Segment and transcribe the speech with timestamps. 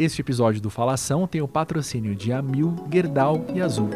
[0.00, 3.90] Este episódio do Falação tem o patrocínio de Amil, Gerdau e Azul.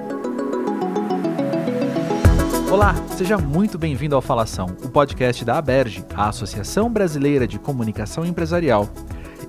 [2.69, 8.27] Olá, seja muito bem-vindo ao Falação, o podcast da Aberge, a Associação Brasileira de Comunicação
[8.27, 8.88] Empresarial.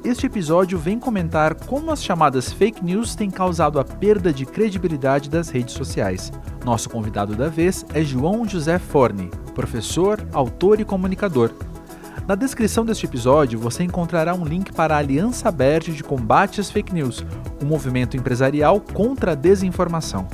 [0.05, 5.31] Este episódio vem comentar como as chamadas fake news têm causado a perda de credibilidade
[5.31, 6.31] das redes sociais.
[6.63, 11.51] Nosso convidado da vez é João José Forni, professor, autor e comunicador.
[12.25, 16.71] Na descrição deste episódio você encontrará um link para a Aliança Aberta de Combate às
[16.71, 17.25] Fake News,
[17.61, 20.25] um movimento empresarial contra a desinformação.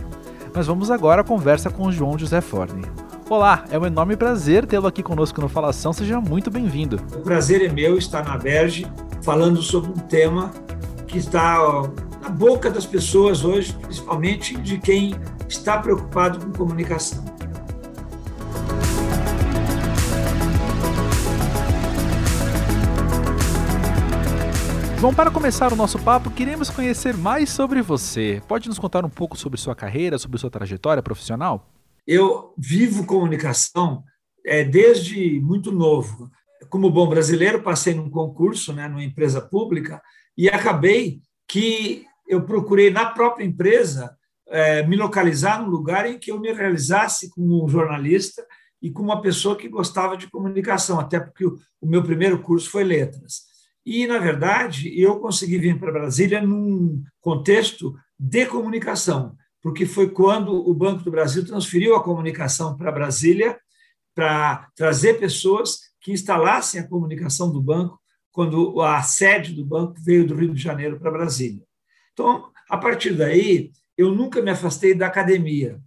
[0.53, 2.85] Mas vamos agora à conversa com o João José Forne.
[3.27, 6.97] Olá, é um enorme prazer tê-lo aqui conosco no Falação, seja muito bem-vindo.
[7.15, 8.85] O prazer é meu estar na Berge
[9.23, 10.51] falando sobre um tema
[11.07, 11.57] que está
[12.21, 15.15] na boca das pessoas hoje, principalmente de quem
[15.47, 17.38] está preocupado com comunicação.
[24.99, 28.41] João, para começar o nosso papo, queremos conhecer mais sobre você.
[28.49, 31.71] Pode nos contar um pouco sobre sua carreira, sobre sua trajetória profissional?
[32.05, 34.03] Eu vivo comunicação
[34.45, 36.29] é, desde muito novo.
[36.69, 40.01] Como bom brasileiro, passei num concurso, né, numa empresa pública,
[40.37, 44.13] e acabei que eu procurei na própria empresa
[44.49, 48.45] é, me localizar num lugar em que eu me realizasse como jornalista
[48.81, 52.69] e como uma pessoa que gostava de comunicação, até porque o, o meu primeiro curso
[52.69, 53.47] foi letras.
[53.89, 60.53] E, na verdade, eu consegui vir para Brasília num contexto de comunicação, porque foi quando
[60.53, 63.59] o Banco do Brasil transferiu a comunicação para Brasília
[64.13, 67.99] para trazer pessoas que instalassem a comunicação do banco
[68.31, 71.63] quando a sede do banco veio do Rio de Janeiro para Brasília.
[72.13, 75.81] Então, a partir daí, eu nunca me afastei da academia.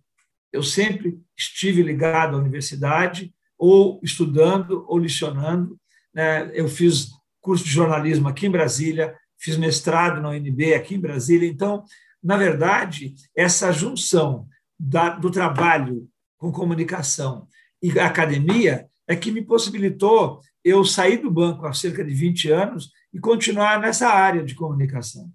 [0.53, 5.79] Eu sempre estive ligado à universidade, ou estudando, ou licionando.
[6.13, 6.51] Né?
[6.53, 11.49] Eu fiz curso de jornalismo aqui em Brasília, fiz mestrado na UNB aqui em Brasília.
[11.49, 11.85] Então,
[12.23, 14.47] na verdade, essa junção
[14.79, 17.47] da, do trabalho com comunicação
[17.83, 22.91] e academia é que me possibilitou eu sair do banco há cerca de 20 anos
[23.13, 25.29] e continuar nessa área de comunicação.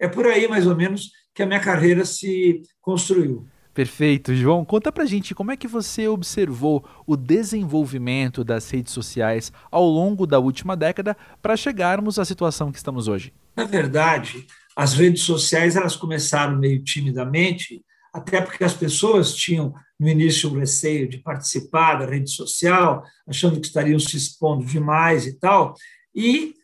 [0.00, 3.46] É por aí, mais ou menos, que a minha carreira se construiu.
[3.74, 4.64] Perfeito, João.
[4.64, 10.26] Conta pra gente como é que você observou o desenvolvimento das redes sociais ao longo
[10.26, 13.32] da última década para chegarmos à situação que estamos hoje.
[13.56, 14.46] Na verdade,
[14.76, 20.58] as redes sociais elas começaram meio timidamente, até porque as pessoas tinham no início o
[20.58, 25.74] receio de participar da rede social, achando que estariam se expondo demais e tal.
[26.14, 26.54] E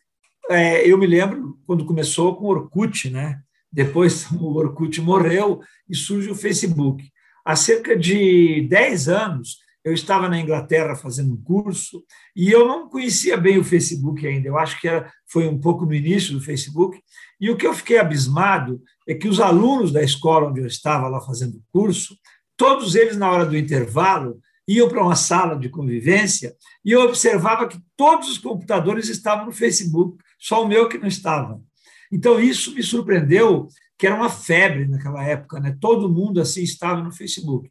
[0.49, 3.39] é, eu me lembro quando começou com o Orkut, né?
[3.71, 7.03] Depois o Orkut morreu e surge o Facebook.
[7.45, 12.03] Há cerca de 10 anos, eu estava na Inglaterra fazendo um curso
[12.35, 14.47] e eu não conhecia bem o Facebook ainda.
[14.47, 17.01] Eu acho que era, foi um pouco no início do Facebook.
[17.39, 21.07] E o que eu fiquei abismado é que os alunos da escola onde eu estava
[21.07, 22.15] lá fazendo o curso,
[22.57, 26.53] todos eles, na hora do intervalo, iam para uma sala de convivência
[26.85, 31.07] e eu observava que todos os computadores estavam no Facebook, só o meu que não
[31.07, 31.59] estava.
[32.11, 35.77] Então, isso me surpreendeu, que era uma febre naquela época, né?
[35.79, 37.69] todo mundo assim estava no Facebook.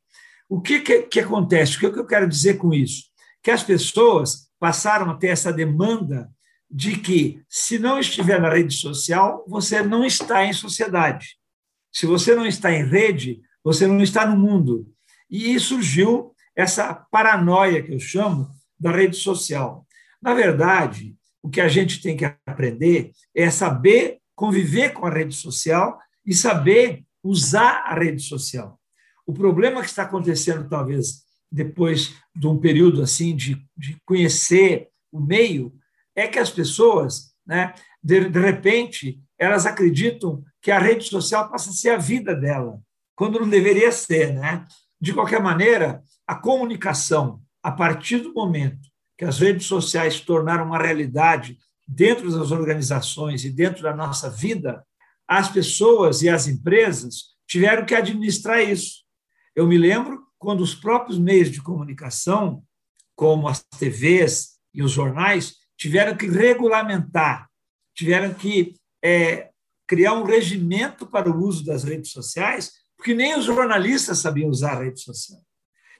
[0.49, 1.77] O que, que, que acontece?
[1.77, 3.05] O que, que eu quero dizer com isso?
[3.43, 6.31] Que as pessoas passaram a ter essa demanda
[6.71, 11.39] de que, se não estiver na rede social, você não está em sociedade.
[11.93, 14.87] Se você não está em rede, você não está no mundo.
[15.31, 19.87] E surgiu essa paranoia que eu chamo da rede social.
[20.21, 25.35] Na verdade, o que a gente tem que aprender é saber conviver com a rede
[25.35, 28.79] social e saber usar a rede social.
[29.27, 35.19] O problema que está acontecendo, talvez, depois de um período assim de, de conhecer o
[35.19, 35.75] meio,
[36.15, 41.71] é que as pessoas, né, de, de repente, elas acreditam que a rede social passa
[41.71, 42.81] a ser a vida dela,
[43.17, 44.35] quando não deveria ser.
[44.35, 44.65] Né?
[45.01, 50.79] De qualquer maneira, a comunicação, a partir do momento que as redes sociais tornaram uma
[50.79, 54.85] realidade dentro das organizações e dentro da nossa vida,
[55.27, 59.05] as pessoas e as empresas tiveram que administrar isso.
[59.57, 62.63] Eu me lembro quando os próprios meios de comunicação,
[63.17, 67.49] como as TVs e os jornais, tiveram que regulamentar,
[67.95, 69.51] tiveram que é,
[69.87, 74.73] criar um regimento para o uso das redes sociais, porque nem os jornalistas sabiam usar
[74.73, 75.41] a rede social.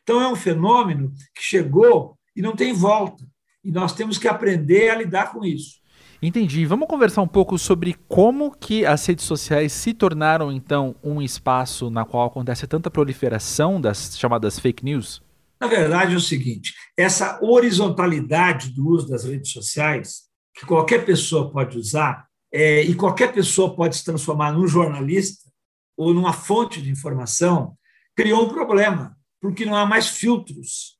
[0.03, 3.25] Então, é um fenômeno que chegou e não tem volta.
[3.69, 5.77] E nós temos que aprender a lidar com isso.
[6.23, 6.65] Entendi.
[6.65, 11.91] Vamos conversar um pouco sobre como que as redes sociais se tornaram então um espaço
[11.91, 15.23] na qual acontece tanta proliferação das chamadas fake news?
[15.61, 20.23] Na verdade é o seguinte, essa horizontalidade do uso das redes sociais,
[20.55, 25.51] que qualquer pessoa pode usar, é, e qualquer pessoa pode se transformar num jornalista
[25.95, 27.77] ou numa fonte de informação,
[28.17, 30.98] criou um problema, porque não há mais filtros.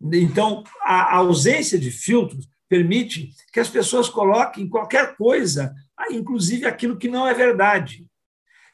[0.00, 5.74] Então, a ausência de filtros permite que as pessoas coloquem qualquer coisa,
[6.10, 8.06] inclusive aquilo que não é verdade.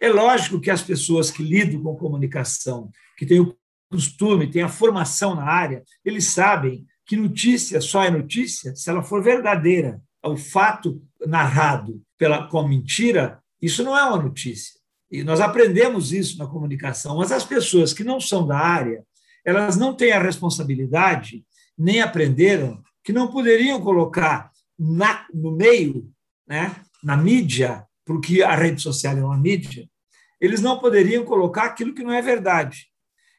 [0.00, 3.56] É lógico que as pessoas que lidam com comunicação, que têm o
[3.90, 9.02] costume, têm a formação na área, eles sabem que notícia só é notícia se ela
[9.02, 10.02] for verdadeira.
[10.22, 14.80] O fato narrado pela, com mentira, isso não é uma notícia.
[15.10, 19.04] E nós aprendemos isso na comunicação, mas as pessoas que não são da área,
[19.44, 21.44] elas não têm a responsabilidade,
[21.76, 26.10] nem aprenderam, que não poderiam colocar na, no meio,
[26.46, 29.88] né, na mídia, porque a rede social é uma mídia,
[30.40, 32.88] eles não poderiam colocar aquilo que não é verdade.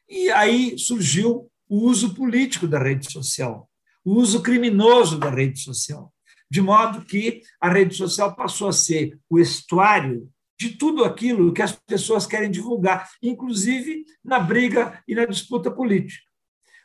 [0.08, 3.68] E aí surgiu o uso político da rede social,
[4.04, 6.12] o uso criminoso da rede social,
[6.48, 11.62] de modo que a rede social passou a ser o estuário de tudo aquilo que
[11.62, 16.24] as pessoas querem divulgar, inclusive na briga e na disputa política.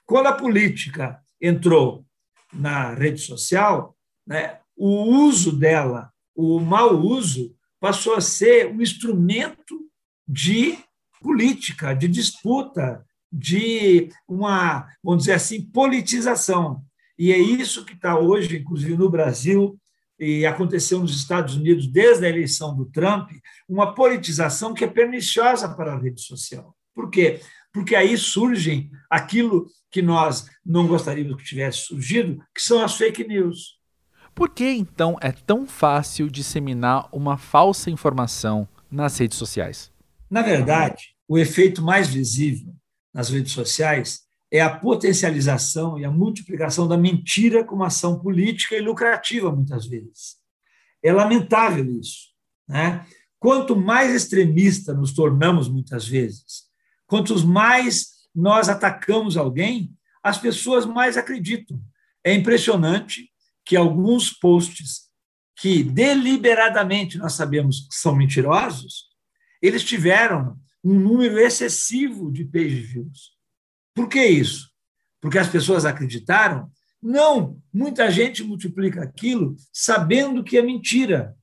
[0.06, 2.06] Quando a política entrou
[2.54, 3.96] na rede social,
[4.28, 9.80] né, o uso dela, o mau uso, passou a ser um instrumento
[10.28, 10.78] de
[11.22, 16.84] política, de disputa, de uma, vamos dizer assim, politização.
[17.18, 19.80] E é isso que está hoje, inclusive no Brasil,
[20.22, 23.32] e aconteceu nos Estados Unidos desde a eleição do Trump,
[23.68, 26.76] uma politização que é perniciosa para a rede social.
[26.94, 27.42] Por quê?
[27.74, 33.28] Porque aí surgem aquilo que nós não gostaríamos que tivesse surgido, que são as fake
[33.28, 33.80] news.
[34.36, 39.92] Por que então é tão fácil disseminar uma falsa informação nas redes sociais?
[40.30, 42.76] Na verdade, o efeito mais visível
[43.12, 48.82] nas redes sociais é a potencialização e a multiplicação da mentira como ação política e
[48.82, 50.36] lucrativa, muitas vezes.
[51.02, 52.32] É lamentável isso.
[52.68, 53.06] Né?
[53.40, 56.66] Quanto mais extremista nos tornamos, muitas vezes,
[57.08, 61.82] quantos mais nós atacamos alguém, as pessoas mais acreditam.
[62.24, 63.32] É impressionante
[63.66, 65.10] que alguns posts
[65.56, 69.06] que deliberadamente nós sabemos que são mentirosos,
[69.62, 73.41] eles tiveram um número excessivo de page views.
[73.94, 74.70] Por que isso?
[75.20, 76.70] Porque as pessoas acreditaram?
[77.02, 81.36] Não, muita gente multiplica aquilo sabendo que é mentira.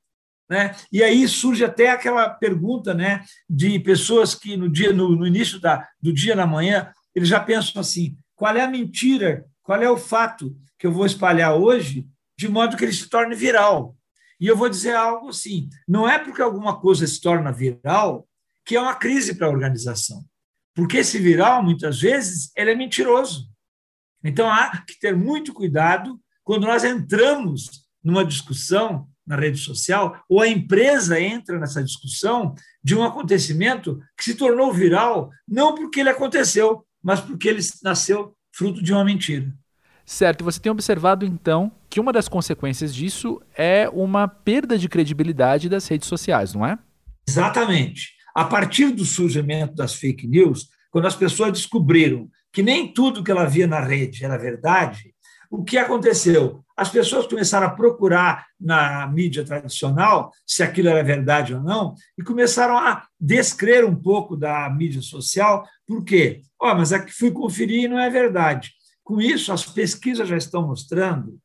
[0.48, 0.74] Né?
[0.90, 5.60] E aí surge até aquela pergunta né, de pessoas que no dia no, no início
[5.60, 9.90] da, do dia na manhã eles já pensam assim: qual é a mentira, qual é
[9.90, 12.06] o fato que eu vou espalhar hoje,
[12.36, 13.96] de modo que ele se torne viral.
[14.40, 18.26] E eu vou dizer algo assim: não é porque alguma coisa se torna viral
[18.64, 20.22] que é uma crise para a organização.
[20.78, 23.50] Porque esse viral, muitas vezes, ele é mentiroso.
[24.22, 30.40] Então, há que ter muito cuidado quando nós entramos numa discussão na rede social, ou
[30.40, 36.10] a empresa entra nessa discussão de um acontecimento que se tornou viral, não porque ele
[36.10, 39.52] aconteceu, mas porque ele nasceu fruto de uma mentira.
[40.06, 45.68] Certo, você tem observado então que uma das consequências disso é uma perda de credibilidade
[45.68, 46.78] das redes sociais, não é?
[47.28, 48.17] Exatamente.
[48.38, 53.32] A partir do surgimento das fake news, quando as pessoas descobriram que nem tudo que
[53.32, 55.12] ela via na rede era verdade,
[55.50, 56.64] o que aconteceu?
[56.76, 62.22] As pessoas começaram a procurar na mídia tradicional se aquilo era verdade ou não e
[62.22, 65.66] começaram a descrer um pouco da mídia social.
[65.84, 66.42] Por quê?
[66.62, 68.70] Oh, mas aqui fui conferir e não é verdade.
[69.02, 71.40] Com isso, as pesquisas já estão mostrando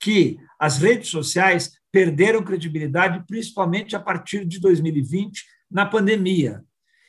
[0.00, 6.62] que as redes sociais perderam credibilidade, principalmente a partir de 2020, na pandemia.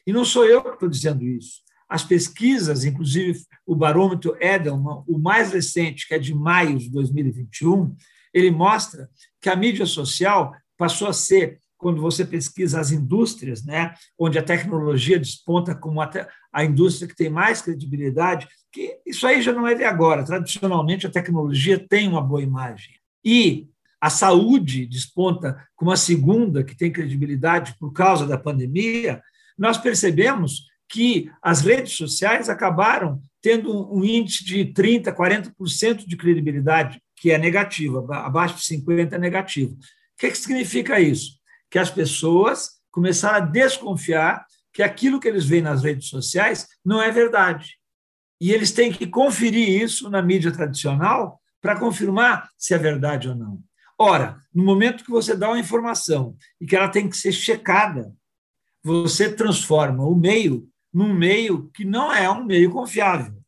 [0.08, 1.62] E não sou eu que estou dizendo isso.
[1.88, 7.96] As pesquisas, inclusive o barômetro Edelman, o mais recente, que é de maio de 2021,
[8.34, 13.94] ele mostra que a mídia social passou a ser, quando você pesquisa as indústrias, né,
[14.18, 16.10] onde a tecnologia desponta como a,
[16.52, 20.26] a indústria que tem mais credibilidade, que isso aí já não é de agora.
[20.26, 22.96] Tradicionalmente, a tecnologia tem uma boa imagem.
[23.24, 23.68] E
[24.04, 29.24] a saúde desponta como a segunda que tem credibilidade por causa da pandemia,
[29.58, 37.02] nós percebemos que as redes sociais acabaram tendo um índice de 30%, 40% de credibilidade,
[37.16, 39.72] que é negativa, abaixo de 50% é negativo.
[39.72, 39.78] O
[40.18, 41.40] que, que significa isso?
[41.72, 47.02] Que as pessoas começaram a desconfiar que aquilo que eles veem nas redes sociais não
[47.02, 47.78] é verdade.
[48.42, 53.36] E eles têm que conferir isso na mídia tradicional para confirmar se é verdade ou
[53.36, 53.64] não.
[53.98, 58.14] Ora, no momento que você dá uma informação e que ela tem que ser checada,
[58.84, 63.42] você transforma o meio num meio que não é um meio confiável.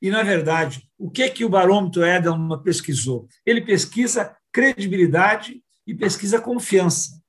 [0.00, 3.28] E, na verdade, o que, que o barômetro Edelman pesquisou?
[3.44, 7.20] Ele pesquisa credibilidade e pesquisa confiança.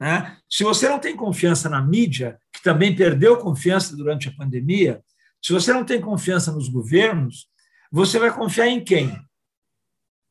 [0.00, 0.36] Né?
[0.48, 5.02] Se você não tem confiança na mídia, que também perdeu confiança durante a pandemia,
[5.42, 7.48] se você não tem confiança nos governos,
[7.90, 9.16] você vai confiar em quem?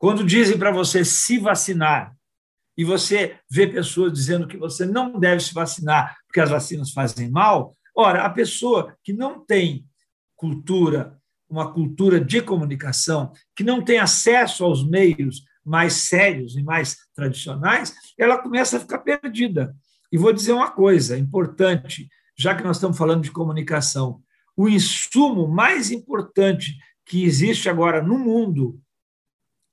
[0.06, 2.16] Quando dizem para você se vacinar,
[2.78, 7.28] e você vê pessoas dizendo que você não deve se vacinar porque as vacinas fazem
[7.28, 9.84] mal, ora, a pessoa que não tem
[10.36, 11.20] cultura,
[11.50, 17.92] uma cultura de comunicação, que não tem acesso aos meios mais sérios e mais tradicionais,
[18.16, 19.76] ela começa a ficar perdida.
[20.12, 22.08] E vou dizer uma coisa importante,
[22.38, 24.22] já que nós estamos falando de comunicação:
[24.56, 28.80] o insumo mais importante que existe agora no mundo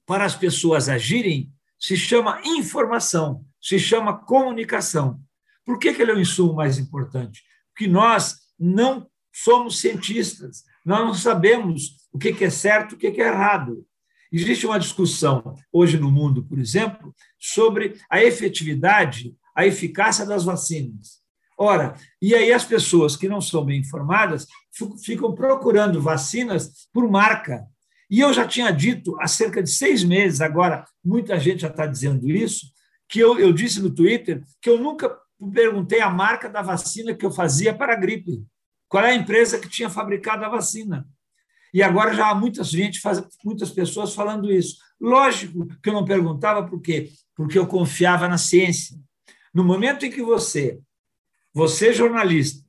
[0.07, 5.21] para as pessoas agirem se chama informação, se chama comunicação.
[5.65, 7.43] Por que, que ele é o insumo mais importante?
[7.73, 12.99] Porque nós não somos cientistas, nós não sabemos o que, que é certo e o
[12.99, 13.85] que, que é errado.
[14.31, 21.21] Existe uma discussão hoje no mundo, por exemplo, sobre a efetividade, a eficácia das vacinas.
[21.59, 24.47] Ora, e aí as pessoas que não são bem informadas
[25.05, 27.67] ficam procurando vacinas por marca.
[28.13, 31.87] E eu já tinha dito há cerca de seis meses, agora muita gente já está
[31.87, 32.71] dizendo isso,
[33.09, 35.19] que eu, eu disse no Twitter que eu nunca
[35.55, 38.45] perguntei a marca da vacina que eu fazia para a gripe.
[38.87, 41.09] Qual é a empresa que tinha fabricado a vacina?
[41.73, 43.01] E agora já há muita gente,
[43.43, 44.77] muitas pessoas falando isso.
[45.01, 47.11] Lógico que eu não perguntava por quê?
[47.35, 48.95] Porque eu confiava na ciência.
[49.55, 50.79] No momento em que você,
[51.51, 52.63] você jornalista,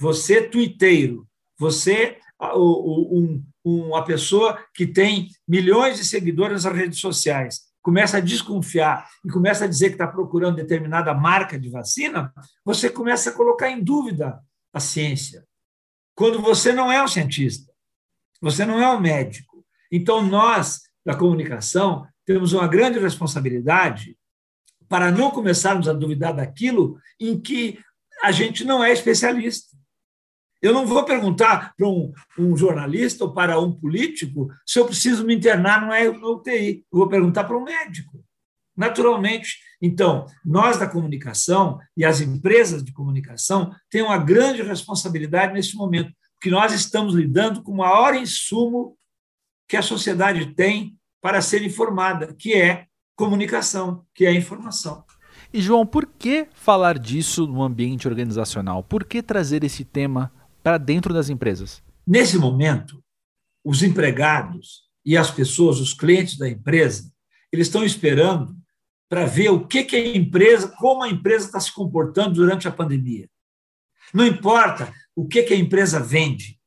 [0.00, 1.24] você tuiteiro,
[1.56, 9.08] você um, uma pessoa que tem milhões de seguidores nas redes sociais, começa a desconfiar
[9.24, 12.32] e começa a dizer que está procurando determinada marca de vacina,
[12.64, 14.40] você começa a colocar em dúvida
[14.72, 15.44] a ciência.
[16.14, 17.72] Quando você não é um cientista,
[18.40, 19.64] você não é um médico.
[19.90, 24.16] Então, nós, da comunicação, temos uma grande responsabilidade
[24.88, 27.78] para não começarmos a duvidar daquilo em que
[28.22, 29.71] a gente não é especialista.
[30.62, 35.26] Eu não vou perguntar para um, um, jornalista ou para um político se eu preciso
[35.26, 36.84] me internar no UTI.
[36.92, 38.24] Eu vou perguntar para um médico,
[38.76, 39.58] naturalmente.
[39.82, 46.12] Então, nós da comunicação e as empresas de comunicação têm uma grande responsabilidade nesse momento,
[46.40, 48.96] que nós estamos lidando com o maior insumo
[49.68, 55.04] que a sociedade tem para ser informada, que é comunicação, que é informação.
[55.52, 58.82] E João, por que falar disso no ambiente organizacional?
[58.82, 61.82] Por que trazer esse tema para dentro das empresas?
[62.06, 63.02] Nesse momento,
[63.64, 67.10] os empregados e as pessoas, os clientes da empresa,
[67.50, 68.56] eles estão esperando
[69.08, 72.72] para ver o que, que a empresa, como a empresa está se comportando durante a
[72.72, 73.28] pandemia.
[74.12, 76.58] Não importa o que, que a empresa vende.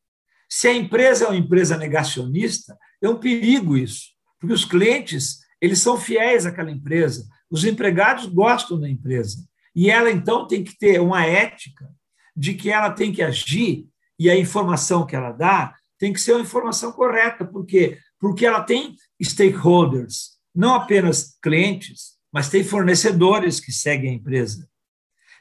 [0.48, 4.10] Se a empresa é uma empresa negacionista, é um perigo isso,
[4.40, 9.44] porque os clientes eles são fiéis àquela empresa, os empregados gostam da empresa
[9.75, 11.92] e ela então tem que ter uma ética
[12.36, 13.88] de que ela tem que agir
[14.20, 18.63] e a informação que ela dá tem que ser uma informação correta, porque porque ela
[18.63, 24.68] tem stakeholders, não apenas clientes, mas tem fornecedores que seguem a empresa.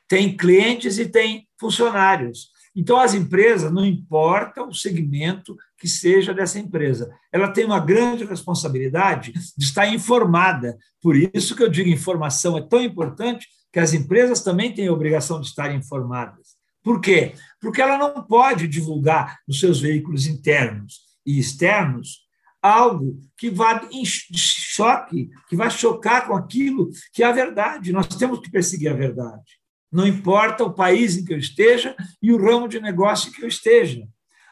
[0.07, 2.51] Tem clientes e tem funcionários.
[2.77, 8.25] Então, as empresas, não importa o segmento que seja dessa empresa, ela tem uma grande
[8.25, 10.77] responsabilidade de estar informada.
[11.01, 14.93] Por isso que eu digo informação é tão importante que as empresas também têm a
[14.93, 16.54] obrigação de estar informadas.
[16.85, 17.35] Por quê?
[17.61, 22.23] Porque ela não pode divulgar nos seus veículos internos e externos
[22.63, 27.93] algo que vá em choque, que vai chocar com aquilo que é a verdade.
[27.93, 29.65] Nós temos que perseguir a verdade
[29.95, 33.45] não importa o país em que eu esteja e o ramo de negócio em que
[33.45, 34.05] eu esteja.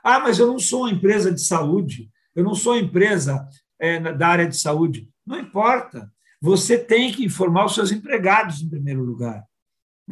[0.04, 3.44] Ah, mas eu não sou uma empresa de saúde, eu não sou uma empresa
[3.76, 5.08] é, da área de saúde.
[5.26, 6.08] Não importa.
[6.40, 9.42] Você tem que informar os seus empregados, em primeiro lugar,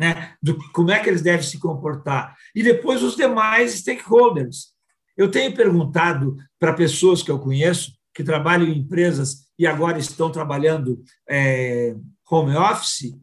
[0.00, 0.33] né?
[0.42, 2.35] do como é que eles devem se comportar.
[2.54, 4.69] E depois os demais stakeholders.
[5.14, 10.33] Eu tenho perguntado para pessoas que eu conheço, que trabalham em empresas e agora estão
[10.33, 11.95] trabalhando é,
[12.30, 13.14] home office,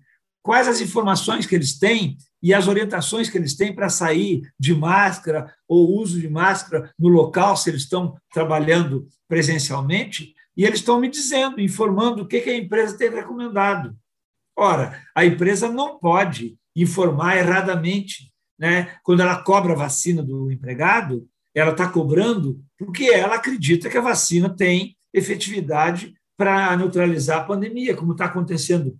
[0.43, 4.75] quais as informações que eles têm e as orientações que eles têm para sair de
[4.75, 10.99] máscara ou uso de máscara no local, se eles estão trabalhando presencialmente, e eles estão
[10.99, 13.95] me dizendo, informando o que a empresa tem recomendado.
[14.55, 18.31] Ora, a empresa não pode informar erradamente.
[18.57, 18.95] Né?
[19.03, 24.01] Quando ela cobra a vacina do empregado, ela está cobrando porque ela acredita que a
[24.01, 28.97] vacina tem efetividade para neutralizar a pandemia, como está acontecendo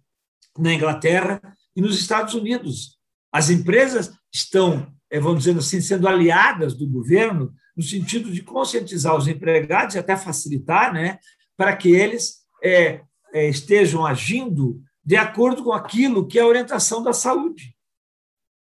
[0.57, 1.39] na Inglaterra
[1.75, 2.98] e nos Estados Unidos.
[3.31, 9.15] As empresas estão, eh, vamos dizer assim, sendo aliadas do governo no sentido de conscientizar
[9.15, 11.19] os empregados e até facilitar, né,
[11.55, 13.01] para que eles é,
[13.34, 17.73] estejam agindo de acordo com aquilo que é a orientação da saúde,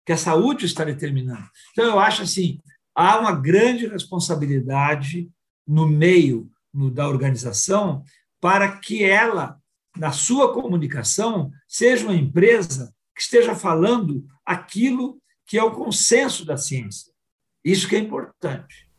[0.04, 1.48] que a saúde está determinando.
[1.72, 2.60] Então, eu acho assim,
[2.96, 5.30] há uma grande responsabilidade
[5.68, 8.04] no meio no, da organização
[8.42, 9.62] para que ela,
[9.96, 16.58] na sua comunicação, seja uma empresa que esteja falando aquilo que é o consenso da
[16.58, 17.14] ciência.
[17.64, 18.90] Isso que é importante.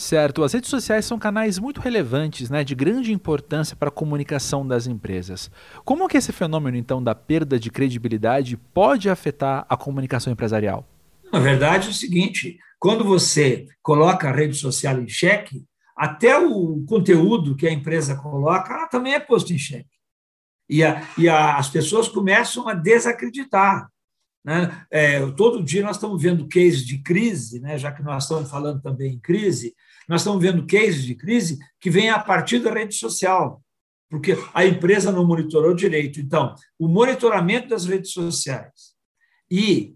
[0.00, 4.66] Certo, as redes sociais são canais muito relevantes, né, de grande importância para a comunicação
[4.66, 5.50] das empresas.
[5.84, 10.88] Como que esse fenômeno, então, da perda de credibilidade pode afetar a comunicação empresarial?
[11.30, 16.82] Na verdade, é o seguinte: quando você coloca a rede social em xeque, até o
[16.88, 19.84] conteúdo que a empresa coloca também é posto em xeque.
[20.66, 23.86] E, a, e a, as pessoas começam a desacreditar.
[24.42, 24.86] Né?
[24.90, 27.76] É, todo dia nós estamos vendo cases de crise, né?
[27.76, 29.74] já que nós estamos falando também em crise,
[30.08, 33.62] nós estamos vendo cases de crise que vêm a partir da rede social,
[34.08, 36.20] porque a empresa não monitorou direito.
[36.20, 38.94] Então, o monitoramento das redes sociais
[39.50, 39.94] e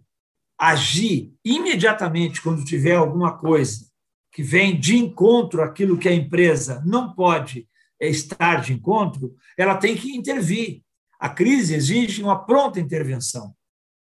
[0.58, 3.86] agir imediatamente quando tiver alguma coisa
[4.32, 7.68] que vem de encontro àquilo que a empresa não pode
[8.00, 10.82] estar de encontro, ela tem que intervir.
[11.20, 13.54] A crise exige uma pronta intervenção.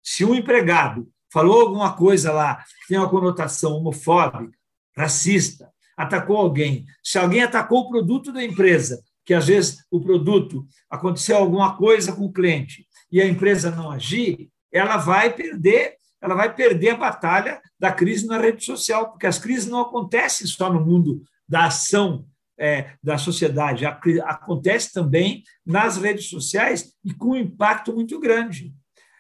[0.04, 4.52] Se um empregado falou alguma coisa lá que tem uma conotação homofóbica,
[4.96, 10.66] racista, atacou alguém, se alguém atacou o produto da empresa, que às vezes o produto
[10.90, 16.36] aconteceu alguma coisa com o cliente e a empresa não agir, ela vai perder, ela
[16.36, 20.72] vai perder a batalha da crise na rede social, porque as crises não acontecem só
[20.72, 22.26] no mundo da ação
[22.60, 28.74] é, da sociedade, acontece também nas redes sociais e com um impacto muito grande.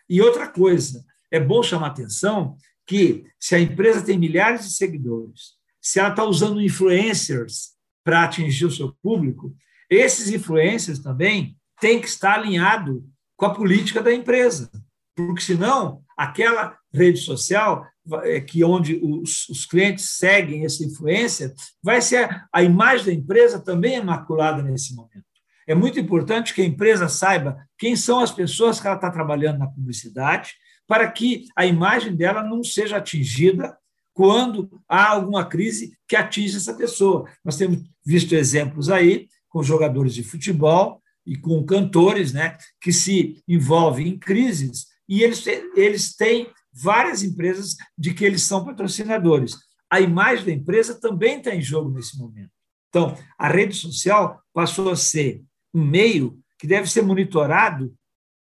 [0.09, 2.55] E outra coisa, é bom chamar atenção
[2.85, 5.56] que se a empresa tem milhares de seguidores,
[5.87, 7.69] se ela está usando influencers
[8.03, 9.55] para atingir o seu público,
[9.89, 13.05] esses influencers também têm que estar alinhado
[13.37, 14.69] com a política da empresa,
[15.15, 17.87] porque senão aquela rede social
[18.23, 23.57] é, que onde os, os clientes seguem esse influencer vai ser a imagem da empresa
[23.57, 25.23] também é maculada nesse momento.
[25.65, 29.59] É muito importante que a empresa saiba quem são as pessoas que ela está trabalhando
[29.59, 30.51] na publicidade,
[30.85, 33.77] para que a imagem dela não seja atingida
[34.17, 37.29] quando há alguma crise que atinge essa pessoa.
[37.45, 43.39] Nós temos visto exemplos aí com jogadores de futebol e com cantores né, que se
[43.47, 49.55] envolvem em crises e eles, eles têm várias empresas de que eles são patrocinadores.
[49.87, 52.49] A imagem da empresa também está em jogo nesse momento.
[52.89, 57.93] Então, a rede social passou a ser um meio que deve ser monitorado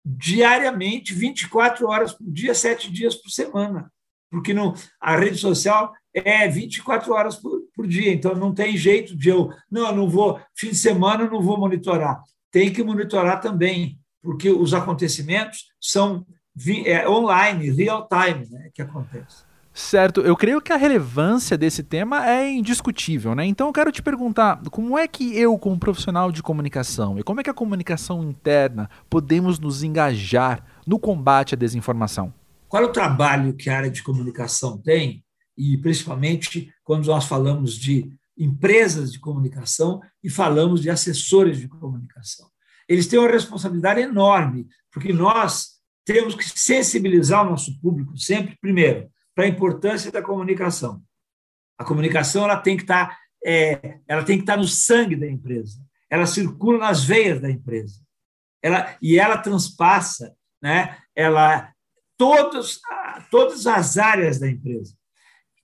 [0.05, 3.89] diariamente, 24 horas por dia, 7 dias por semana.
[4.33, 9.15] Porque não, a rede social é 24 horas por, por dia, então não tem jeito
[9.15, 12.19] de eu, não, eu não vou, fim de semana eu não vou monitorar.
[12.51, 16.25] Tem que monitorar também, porque os acontecimentos são
[16.87, 19.45] é, online, real time, né, que acontece.
[19.75, 23.45] Certo, eu creio que a relevância desse tema é indiscutível, né?
[23.47, 27.41] Então eu quero te perguntar, como é que eu, como profissional de comunicação, e como
[27.41, 32.35] é que a comunicação interna podemos nos engajar no combate à desinformação?
[32.73, 35.23] Qual é o trabalho que a área de comunicação tem,
[35.55, 42.49] e principalmente quando nós falamos de empresas de comunicação e falamos de assessores de comunicação?
[42.89, 49.11] Eles têm uma responsabilidade enorme, porque nós temos que sensibilizar o nosso público sempre, primeiro,
[49.35, 51.03] para a importância da comunicação.
[51.77, 55.15] A comunicação ela tem que estar, tá, é, ela tem que estar tá no sangue
[55.15, 55.79] da empresa.
[56.09, 58.01] Ela circula nas veias da empresa.
[58.63, 60.97] Ela e ela transpassa, né?
[61.15, 61.72] Ela
[62.23, 62.81] todos,
[63.33, 64.95] todas as áreas da empresa.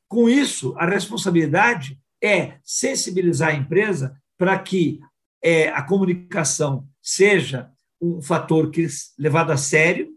[0.09, 4.99] Com isso, a responsabilidade é sensibilizar a empresa para que
[5.41, 7.71] é, a comunicação seja
[8.03, 8.85] um fator que
[9.17, 10.09] levado a sério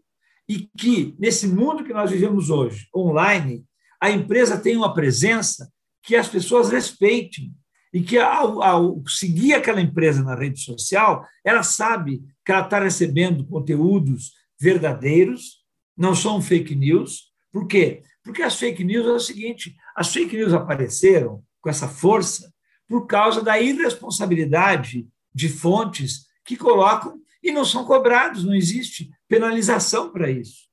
[0.49, 3.63] e que, nesse mundo que nós vivemos hoje, online,
[4.01, 7.53] a empresa tem uma presença que as pessoas respeitem
[7.93, 12.79] e que, ao, ao seguir aquela empresa na rede social, ela sabe que ela está
[12.79, 15.60] recebendo conteúdos verdadeiros,
[15.97, 17.31] não são fake news.
[17.51, 18.03] Por quê?
[18.23, 22.51] Porque as fake news é o seguinte: as fake news apareceram com essa força
[22.87, 30.11] por causa da irresponsabilidade de fontes que colocam e não são cobrados, não existe penalização
[30.11, 30.69] para isso.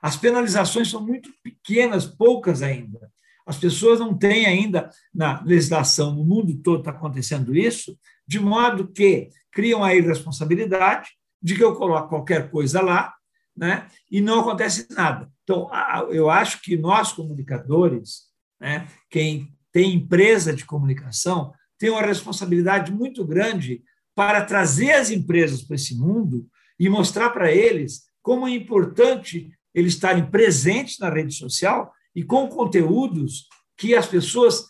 [0.00, 3.10] As penalizações são muito pequenas, poucas ainda.
[3.44, 8.86] As pessoas não têm ainda, na legislação, no mundo todo está acontecendo isso, de modo
[8.88, 11.10] que criam a irresponsabilidade
[11.42, 13.14] de que eu coloco qualquer coisa lá
[13.58, 15.28] né, e não acontece nada.
[15.42, 15.68] Então,
[16.10, 18.28] eu acho que nós, comunicadores,
[18.60, 23.82] né, quem tem empresa de comunicação, tem uma responsabilidade muito grande
[24.14, 26.46] para trazer as empresas para esse mundo
[26.78, 32.48] e mostrar para eles como é importante eles estarem presentes na rede social e com
[32.48, 34.66] conteúdos que as pessoas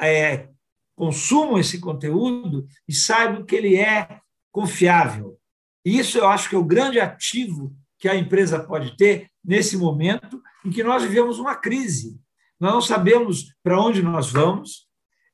[0.00, 0.48] é,
[0.96, 4.20] consumam esse conteúdo e saibam que ele é
[4.50, 5.38] confiável.
[5.84, 10.42] Isso eu acho que é o grande ativo que a empresa pode ter nesse momento
[10.64, 12.20] em que nós vivemos uma crise.
[12.58, 14.88] Nós não sabemos para onde nós vamos.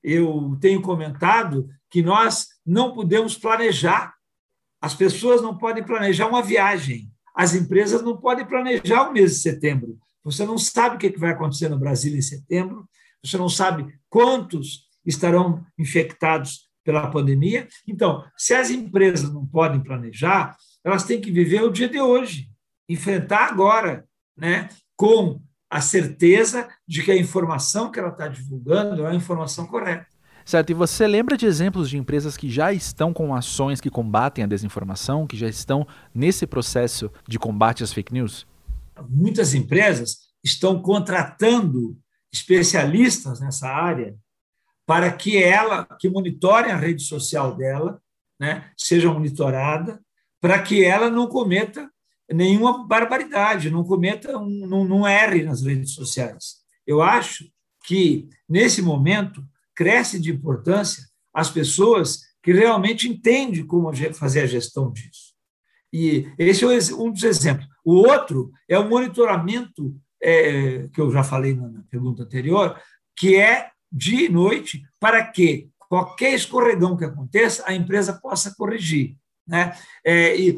[0.05, 4.13] Eu tenho comentado que nós não podemos planejar.
[4.83, 7.11] As pessoas não podem planejar uma viagem.
[7.35, 9.99] As empresas não podem planejar o mês de setembro.
[10.23, 12.87] Você não sabe o que vai acontecer no Brasil em setembro.
[13.25, 17.67] Você não sabe quantos estarão infectados pela pandemia.
[17.87, 20.55] Então, se as empresas não podem planejar,
[20.85, 22.48] elas têm que viver o dia de hoje,
[22.89, 29.11] enfrentar agora, né, com a certeza de que a informação que ela está divulgando é
[29.11, 30.07] a informação correta.
[30.45, 34.43] Certo, e você lembra de exemplos de empresas que já estão com ações que combatem
[34.43, 38.47] a desinformação, que já estão nesse processo de combate às fake news?
[39.11, 41.99] Muitas empresas estão contratando
[42.33, 44.17] especialistas nessa área
[44.87, 48.01] para que ela, que monitorem a rede social dela,
[48.41, 50.01] né, seja monitorada,
[50.41, 51.91] para que ela não cometa
[52.31, 56.57] nenhuma barbaridade, não cometa um, não, não erre nas redes sociais.
[56.87, 57.51] Eu acho
[57.85, 59.43] que nesse momento
[59.75, 65.35] cresce de importância as pessoas que realmente entendem como fazer a gestão disso.
[65.93, 67.67] E esse é um dos exemplos.
[67.85, 72.79] O outro é o monitoramento, é, que eu já falei na pergunta anterior,
[73.17, 79.17] que é dia e noite, para que qualquer escorregão que aconteça, a empresa possa corrigir.
[79.49, 79.75] Né?
[80.05, 80.57] É, e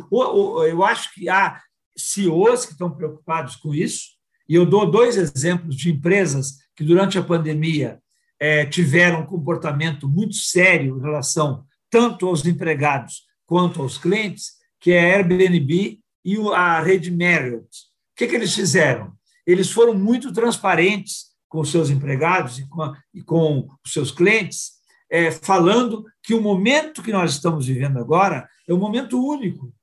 [0.69, 1.61] eu acho que há
[1.97, 7.17] CEOs que estão preocupados com isso, e eu dou dois exemplos de empresas que, durante
[7.17, 8.01] a pandemia,
[8.41, 14.93] é, tiveram um comportamento muito sério em relação tanto aos empregados quanto aos clientes, que
[14.93, 17.67] é a Airbnb e a rede Marriott.
[17.67, 19.13] O que, que eles fizeram?
[19.47, 24.11] Eles foram muito transparentes com os seus empregados e com, a, e com os seus
[24.11, 24.80] clientes,
[25.11, 29.75] é, falando que o momento que nós estamos vivendo agora é um momento único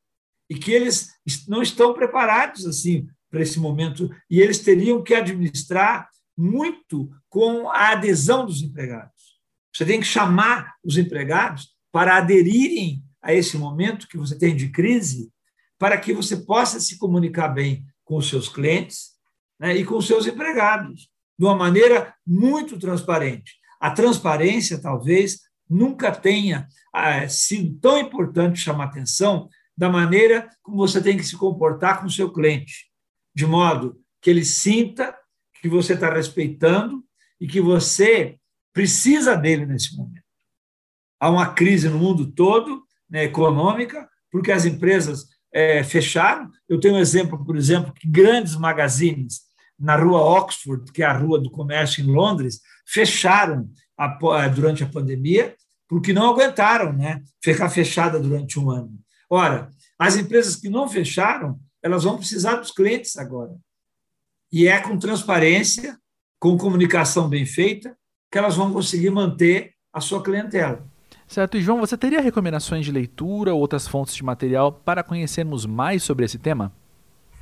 [0.49, 1.09] e que eles
[1.47, 7.91] não estão preparados assim para esse momento e eles teriam que administrar muito com a
[7.91, 9.37] adesão dos empregados.
[9.73, 14.69] Você tem que chamar os empregados para aderirem a esse momento que você tem de
[14.69, 15.29] crise,
[15.77, 19.11] para que você possa se comunicar bem com os seus clientes
[19.59, 23.55] né, e com os seus empregados de uma maneira muito transparente.
[23.79, 31.01] A transparência, talvez, nunca tenha ah, sido tão importante chamar atenção da maneira como você
[31.01, 32.89] tem que se comportar com o seu cliente,
[33.35, 35.15] de modo que ele sinta
[35.61, 37.03] que você está respeitando
[37.39, 38.37] e que você
[38.73, 40.25] precisa dele nesse momento.
[41.19, 46.49] Há uma crise no mundo todo, né, econômica, porque as empresas é, fecharam.
[46.67, 49.46] Eu tenho um exemplo, por exemplo, que grandes magazines
[49.79, 54.87] na rua Oxford, que é a rua do comércio em Londres, fecharam a, durante a
[54.87, 55.55] pandemia,
[55.87, 58.91] porque não aguentaram né, ficar fechada durante um ano.
[59.29, 63.55] Ora, as empresas que não fecharam, elas vão precisar dos clientes agora.
[64.51, 65.97] E é com transparência,
[66.39, 67.95] com comunicação bem feita,
[68.31, 70.85] que elas vão conseguir manter a sua clientela.
[71.27, 71.57] Certo.
[71.57, 76.03] E João, você teria recomendações de leitura ou outras fontes de material para conhecermos mais
[76.03, 76.71] sobre esse tema?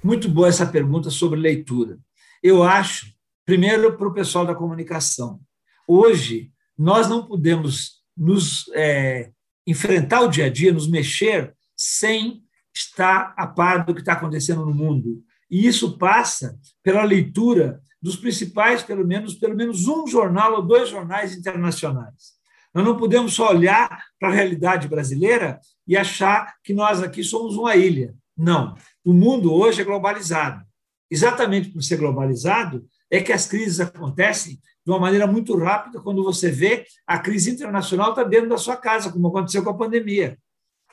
[0.03, 1.97] Muito boa essa pergunta sobre leitura.
[2.47, 3.07] Eu acho,
[3.43, 5.39] primeiro, para o pessoal da comunicação.
[5.87, 9.31] Hoje, nós não podemos nos é,
[9.65, 14.63] enfrentar o dia a dia, nos mexer, sem estar a par do que está acontecendo
[14.63, 15.23] no mundo.
[15.49, 20.87] E isso passa pela leitura dos principais, pelo menos, pelo menos um jornal ou dois
[20.87, 22.35] jornais internacionais.
[22.71, 27.57] Nós não podemos só olhar para a realidade brasileira e achar que nós aqui somos
[27.57, 28.13] uma ilha.
[28.37, 28.75] Não.
[29.03, 30.63] O mundo hoje é globalizado
[31.09, 36.23] exatamente por ser globalizado, é que as crises acontecem de uma maneira muito rápida quando
[36.23, 40.37] você vê a crise internacional está dentro da sua casa, como aconteceu com a pandemia.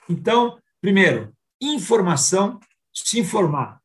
[0.09, 2.59] Então, primeiro, informação,
[2.93, 3.81] se informar,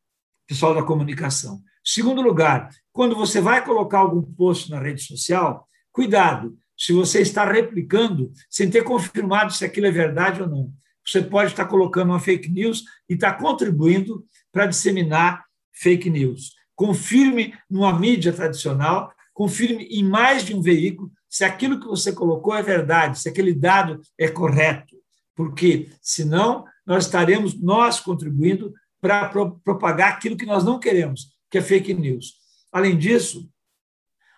[0.46, 1.60] pessoal da comunicação.
[1.84, 7.44] Segundo lugar, quando você vai colocar algum post na rede social, cuidado, se você está
[7.44, 10.72] replicando sem ter confirmado se aquilo é verdade ou não.
[11.04, 15.44] Você pode estar colocando uma fake news e estar contribuindo para disseminar
[15.80, 16.52] fake news.
[16.74, 22.54] Confirme numa mídia tradicional, confirme em mais de um veículo se aquilo que você colocou
[22.54, 24.96] é verdade, se aquele dado é correto,
[25.34, 31.62] porque senão nós estaremos nós contribuindo para propagar aquilo que nós não queremos, que é
[31.62, 32.34] fake news.
[32.72, 33.48] Além disso,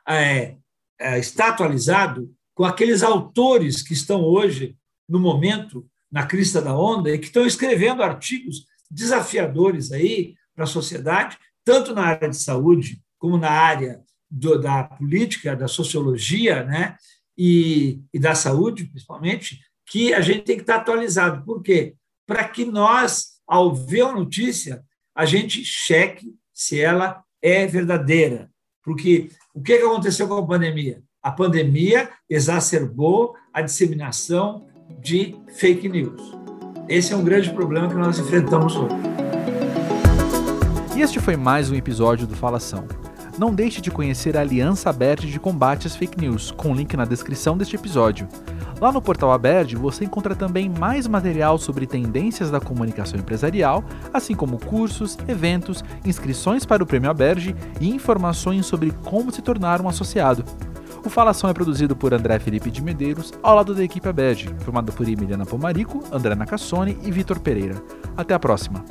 [0.06, 0.56] é,
[0.98, 4.76] é, está atualizado com aqueles autores que estão hoje,
[5.08, 10.68] no momento, na crista da onda, e que estão escrevendo artigos desafiadores aí para a
[10.68, 16.96] sociedade, tanto na área de saúde como na área do, da política, da sociologia, né?
[17.36, 21.44] E, e da saúde, principalmente, que a gente tem que estar atualizado.
[21.44, 21.94] Por quê?
[22.26, 24.84] Para que nós, ao ver a notícia,
[25.14, 28.50] a gente cheque se ela é verdadeira.
[28.82, 31.02] Porque o que aconteceu com a pandemia?
[31.22, 34.68] A pandemia exacerbou a disseminação
[35.00, 36.20] de fake news.
[36.88, 39.09] Esse é um grande problema que nós enfrentamos hoje.
[41.00, 42.84] Este foi mais um episódio do Falação.
[43.38, 47.06] Não deixe de conhecer a Aliança Aberta de Combate às Fake News, com link na
[47.06, 48.28] descrição deste episódio.
[48.78, 53.82] Lá no portal Aberd você encontra também mais material sobre tendências da comunicação empresarial,
[54.12, 59.80] assim como cursos, eventos, inscrições para o Prêmio Aberge e informações sobre como se tornar
[59.80, 60.44] um associado.
[61.02, 64.92] O Falação é produzido por André Felipe de Medeiros, ao lado da equipe Aberge, formada
[64.92, 67.82] por Emiliana Pomarico, André Nacassone e Vitor Pereira.
[68.18, 68.84] Até a próxima!